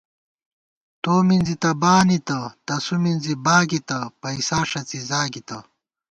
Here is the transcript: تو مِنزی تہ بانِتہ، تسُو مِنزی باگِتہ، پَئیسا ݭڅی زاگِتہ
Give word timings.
تو 1.01 1.13
مِنزی 1.27 1.55
تہ 1.61 1.69
بانِتہ، 1.81 2.39
تسُو 2.65 2.95
مِنزی 3.03 3.33
باگِتہ، 3.45 3.99
پَئیسا 4.21 4.59
ݭڅی 4.69 4.99
زاگِتہ 5.09 5.57